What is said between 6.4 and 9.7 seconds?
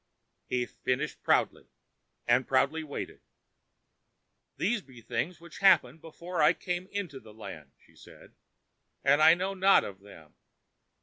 I came into the land," she said, "and I know